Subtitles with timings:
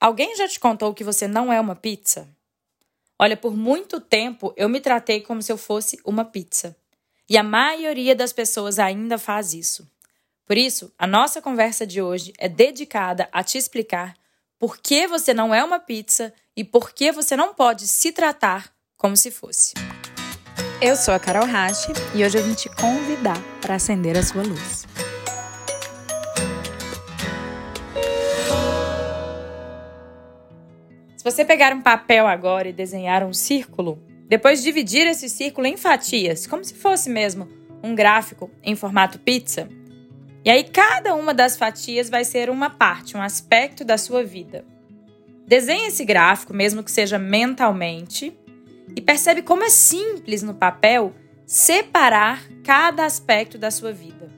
[0.00, 2.28] Alguém já te contou que você não é uma pizza?
[3.18, 6.76] Olha, por muito tempo eu me tratei como se eu fosse uma pizza.
[7.28, 9.90] E a maioria das pessoas ainda faz isso.
[10.44, 14.14] Por isso, a nossa conversa de hoje é dedicada a te explicar
[14.58, 18.72] por que você não é uma pizza e por que você não pode se tratar
[18.96, 19.74] como se fosse.
[20.80, 24.42] Eu sou a Carol Rache e hoje eu vim te convidar para acender a sua
[24.42, 24.86] luz.
[31.26, 36.46] Você pegar um papel agora e desenhar um círculo, depois dividir esse círculo em fatias,
[36.46, 37.48] como se fosse mesmo
[37.82, 39.68] um gráfico em formato pizza,
[40.44, 44.64] e aí cada uma das fatias vai ser uma parte, um aspecto da sua vida.
[45.44, 48.32] Desenhe esse gráfico, mesmo que seja mentalmente,
[48.94, 51.12] e percebe como é simples no papel
[51.44, 54.30] separar cada aspecto da sua vida.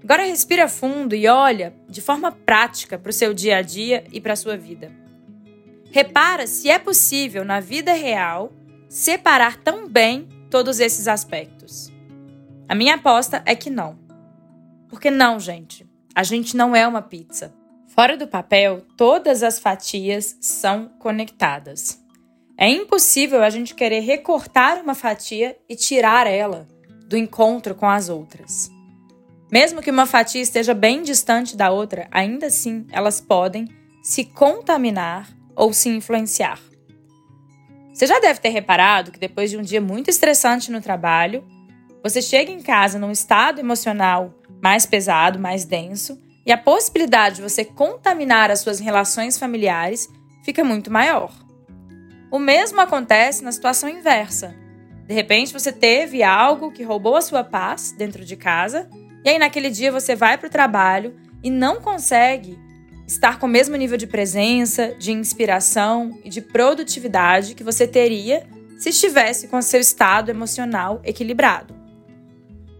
[0.00, 4.20] Agora respira fundo e olha de forma prática para o seu dia a dia e
[4.20, 5.05] para a sua vida.
[5.90, 8.52] Repara se é possível, na vida real,
[8.88, 11.92] separar tão bem todos esses aspectos.
[12.68, 13.98] A minha aposta é que não.
[14.88, 15.86] Porque não, gente.
[16.14, 17.54] A gente não é uma pizza.
[17.88, 22.02] Fora do papel, todas as fatias são conectadas.
[22.58, 26.66] É impossível a gente querer recortar uma fatia e tirar ela
[27.06, 28.70] do encontro com as outras.
[29.52, 33.68] Mesmo que uma fatia esteja bem distante da outra, ainda assim elas podem
[34.02, 36.60] se contaminar ou se influenciar.
[37.92, 41.42] Você já deve ter reparado que depois de um dia muito estressante no trabalho,
[42.02, 47.42] você chega em casa num estado emocional mais pesado, mais denso, e a possibilidade de
[47.42, 50.08] você contaminar as suas relações familiares
[50.44, 51.32] fica muito maior.
[52.30, 54.54] O mesmo acontece na situação inversa.
[55.06, 58.88] De repente você teve algo que roubou a sua paz dentro de casa,
[59.24, 62.58] e aí naquele dia você vai para o trabalho e não consegue
[63.06, 68.46] estar com o mesmo nível de presença, de inspiração e de produtividade que você teria
[68.78, 71.74] se estivesse com seu estado emocional equilibrado.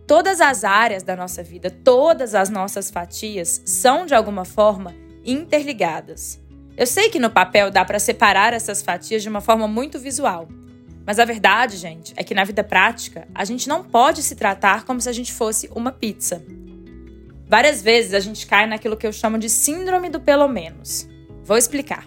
[0.06, 6.40] Todas as áreas da nossa vida, todas as nossas fatias são de alguma forma interligadas.
[6.76, 10.46] Eu sei que no papel dá para separar essas fatias de uma forma muito visual,
[11.06, 14.84] mas a verdade, gente, é que na vida prática a gente não pode se tratar
[14.84, 16.44] como se a gente fosse uma pizza.
[17.48, 21.08] Várias vezes a gente cai naquilo que eu chamo de síndrome do pelo menos.
[21.44, 22.06] Vou explicar.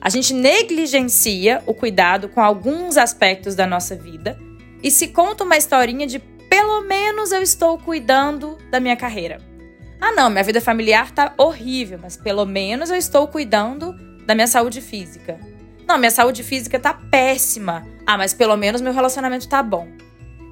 [0.00, 4.38] A gente negligencia o cuidado com alguns aspectos da nossa vida
[4.82, 9.40] e se conta uma historinha de pelo menos eu estou cuidando da minha carreira.
[10.00, 13.94] Ah, não, minha vida familiar tá horrível, mas pelo menos eu estou cuidando
[14.26, 15.40] da minha saúde física.
[15.88, 17.86] Não, minha saúde física tá péssima.
[18.06, 19.88] Ah, mas pelo menos meu relacionamento tá bom.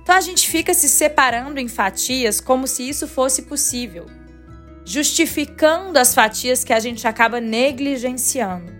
[0.04, 4.04] Então a gente fica se separando em fatias como se isso fosse possível,
[4.84, 8.70] justificando as fatias que a gente acaba negligenciando.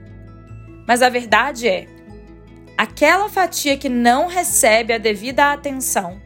[0.87, 1.87] Mas a verdade é,
[2.77, 6.21] aquela fatia que não recebe a devida atenção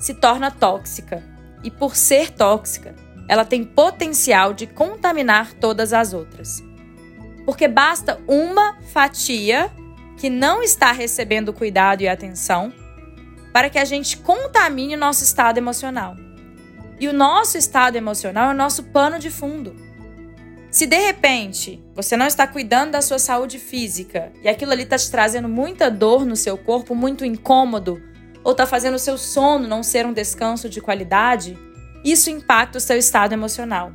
[0.00, 1.22] se torna tóxica.
[1.62, 2.92] E por ser tóxica,
[3.28, 6.60] ela tem potencial de contaminar todas as outras.
[7.46, 9.70] Porque basta uma fatia
[10.18, 12.72] que não está recebendo cuidado e atenção
[13.54, 16.16] para que a gente contamine o nosso estado emocional.
[16.98, 19.76] E o nosso estado emocional é o nosso pano de fundo.
[20.72, 24.98] Se de repente você não está cuidando da sua saúde física e aquilo ali está
[24.98, 28.02] te trazendo muita dor no seu corpo, muito incômodo,
[28.42, 31.56] ou está fazendo o seu sono não ser um descanso de qualidade,
[32.04, 33.92] isso impacta o seu estado emocional.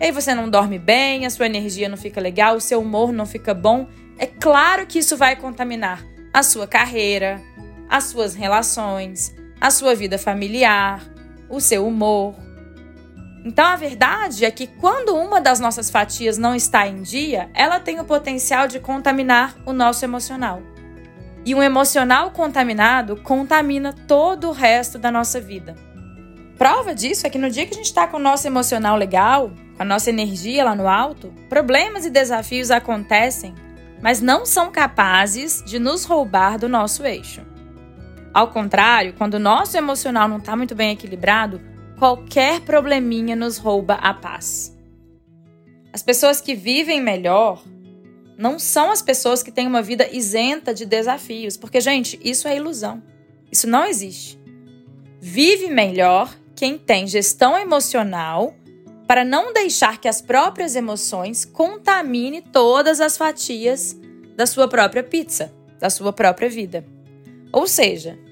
[0.00, 3.12] E aí você não dorme bem, a sua energia não fica legal, o seu humor
[3.12, 3.86] não fica bom.
[4.16, 6.02] É claro que isso vai contaminar
[6.32, 7.42] a sua carreira,
[7.88, 11.02] as suas relações, a sua vida familiar,
[11.48, 12.34] o seu humor.
[13.44, 17.78] Então a verdade é que quando uma das nossas fatias não está em dia, ela
[17.78, 20.60] tem o potencial de contaminar o nosso emocional.
[21.44, 25.76] E um emocional contaminado contamina todo o resto da nossa vida.
[26.58, 29.52] Prova disso é que no dia que a gente está com o nosso emocional legal,
[29.76, 33.54] com a nossa energia lá no alto, problemas e desafios acontecem,
[34.02, 37.42] mas não são capazes de nos roubar do nosso eixo.
[38.36, 41.58] Ao contrário, quando o nosso emocional não está muito bem equilibrado,
[41.98, 44.76] qualquer probleminha nos rouba a paz.
[45.90, 47.64] As pessoas que vivem melhor
[48.36, 52.54] não são as pessoas que têm uma vida isenta de desafios, porque, gente, isso é
[52.54, 53.02] ilusão.
[53.50, 54.38] Isso não existe.
[55.18, 58.54] Vive melhor quem tem gestão emocional
[59.06, 63.98] para não deixar que as próprias emoções contamine todas as fatias
[64.36, 65.50] da sua própria pizza,
[65.80, 66.84] da sua própria vida.
[67.50, 68.25] Ou seja,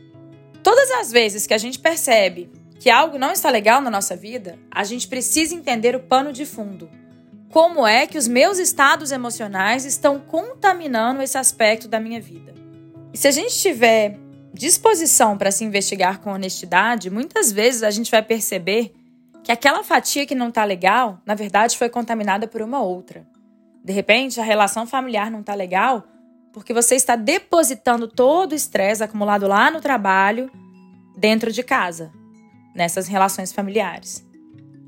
[0.65, 2.51] Todas as vezes que a gente percebe
[2.81, 6.47] que algo não está legal na nossa vida, a gente precisa entender o pano de
[6.47, 6.91] fundo.
[7.51, 12.53] como é que os meus estados emocionais estão contaminando esse aspecto da minha vida.
[13.13, 14.19] E se a gente tiver
[14.53, 18.93] disposição para se investigar com honestidade, muitas vezes a gente vai perceber
[19.45, 23.25] que aquela fatia que não está legal, na verdade, foi contaminada por uma outra.
[23.85, 26.03] De repente, a relação familiar não está legal
[26.55, 30.49] porque você está depositando todo o estresse acumulado lá no trabalho
[31.17, 32.13] dentro de casa,
[32.73, 34.25] nessas relações familiares.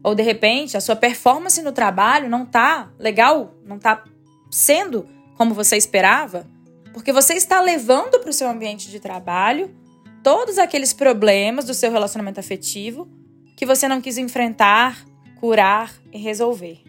[0.03, 4.05] Ou de repente, a sua performance no trabalho não está legal, não está
[4.49, 6.47] sendo como você esperava,
[6.93, 9.75] porque você está levando para o seu ambiente de trabalho
[10.23, 13.09] todos aqueles problemas do seu relacionamento afetivo
[13.57, 15.05] que você não quis enfrentar,
[15.41, 16.86] curar e resolver.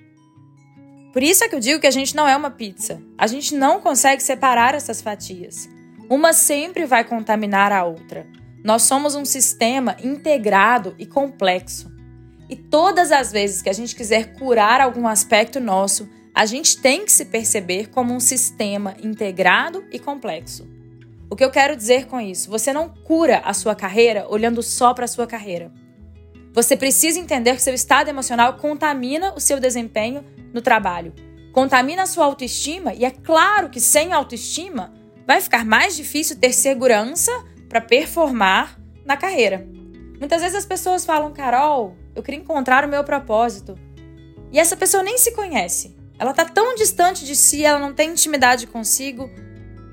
[1.17, 3.01] Por isso é que eu digo que a gente não é uma pizza.
[3.17, 5.67] A gente não consegue separar essas fatias.
[6.07, 8.27] Uma sempre vai contaminar a outra.
[8.63, 11.91] Nós somos um sistema integrado e complexo.
[12.47, 17.03] E todas as vezes que a gente quiser curar algum aspecto nosso, a gente tem
[17.03, 20.67] que se perceber como um sistema integrado e complexo.
[21.31, 22.47] O que eu quero dizer com isso?
[22.51, 25.71] Você não cura a sua carreira olhando só para a sua carreira.
[26.53, 30.23] Você precisa entender que seu estado emocional contamina o seu desempenho
[30.53, 31.13] no trabalho.
[31.51, 34.93] Contamina a sua autoestima e é claro que sem autoestima
[35.25, 37.31] vai ficar mais difícil ter segurança
[37.67, 39.67] para performar na carreira.
[40.19, 43.77] Muitas vezes as pessoas falam, Carol, eu queria encontrar o meu propósito.
[44.51, 45.95] E essa pessoa nem se conhece.
[46.19, 49.29] Ela está tão distante de si, ela não tem intimidade consigo.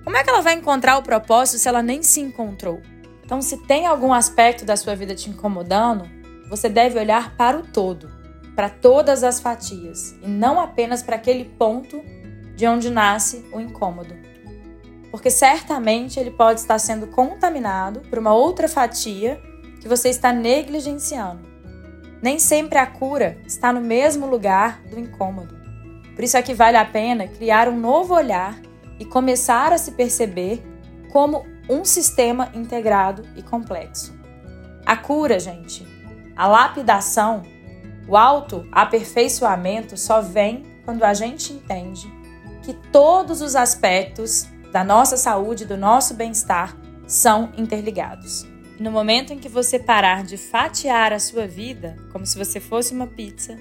[0.04, 2.80] Como é que ela vai encontrar o propósito se ela nem se encontrou?
[3.24, 6.08] Então, se tem algum aspecto da sua vida te incomodando,
[6.48, 8.23] você deve olhar para o todo
[8.54, 12.02] para todas as fatias e não apenas para aquele ponto
[12.54, 14.14] de onde nasce o incômodo.
[15.10, 19.40] Porque certamente ele pode estar sendo contaminado por uma outra fatia
[19.80, 21.48] que você está negligenciando.
[22.22, 25.54] Nem sempre a cura está no mesmo lugar do incômodo.
[26.14, 28.58] Por isso é que vale a pena criar um novo olhar
[28.98, 30.62] e começar a se perceber
[31.12, 34.16] como um sistema integrado e complexo.
[34.86, 35.86] A cura, gente,
[36.36, 37.42] a lapidação
[38.06, 42.06] o autoaperfeiçoamento só vem quando a gente entende
[42.62, 48.46] que todos os aspectos da nossa saúde, do nosso bem-estar, são interligados.
[48.78, 52.92] No momento em que você parar de fatiar a sua vida como se você fosse
[52.92, 53.56] uma pizza,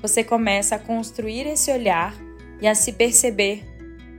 [0.00, 2.14] você começa a construir esse olhar
[2.60, 3.64] e a se perceber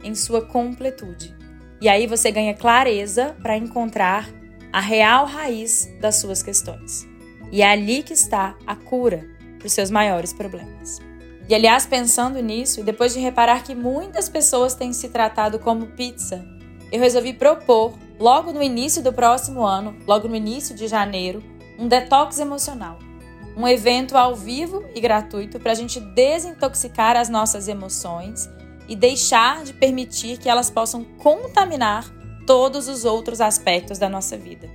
[0.03, 1.35] em sua completude.
[1.81, 4.29] E aí você ganha clareza para encontrar
[4.71, 7.07] a real raiz das suas questões.
[7.51, 10.99] E é ali que está a cura para os seus maiores problemas.
[11.49, 15.87] E aliás, pensando nisso, e depois de reparar que muitas pessoas têm se tratado como
[15.87, 16.45] pizza,
[16.91, 21.41] eu resolvi propor, logo no início do próximo ano, logo no início de janeiro,
[21.79, 22.99] um detox emocional.
[23.55, 28.49] Um evento ao vivo e gratuito para a gente desintoxicar as nossas emoções
[28.87, 32.05] e deixar de permitir que elas possam contaminar
[32.45, 34.69] todos os outros aspectos da nossa vida.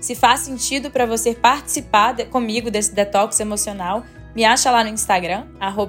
[0.00, 4.90] Se faz sentido para você participar de, comigo desse detox emocional, me acha lá no
[4.90, 5.46] Instagram,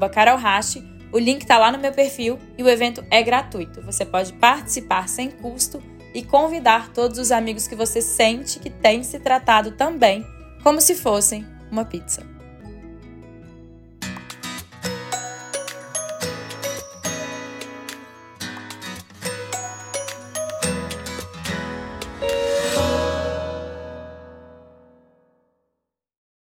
[0.10, 0.84] carolhache.
[1.12, 3.82] O link está lá no meu perfil e o evento é gratuito.
[3.84, 5.82] Você pode participar sem custo
[6.14, 10.26] e convidar todos os amigos que você sente que têm se tratado também
[10.64, 12.33] como se fossem uma pizza.